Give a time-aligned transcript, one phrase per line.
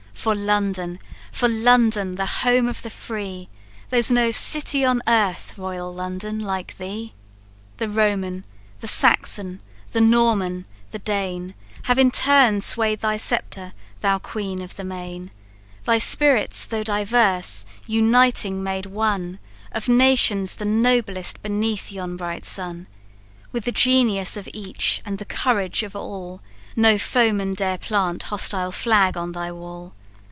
[0.13, 0.99] For London!
[1.31, 2.13] for London!
[2.13, 3.49] the home of the free,
[3.89, 7.15] There's no city on earth, royal London, like thee!
[7.77, 8.43] "The Roman,
[8.81, 9.61] the Saxon,
[9.93, 15.31] the Norman, the Dane, Have in turn sway'd thy sceptre, thou queen of the main!
[15.85, 19.39] Their spirits though diverse, uniting made one,
[19.71, 22.85] Of nations the noblest beneath yon bright sun;
[23.51, 26.41] With the genius of each, and the courage of all,
[26.75, 29.95] No foeman dare plant hostile flag on thy wall.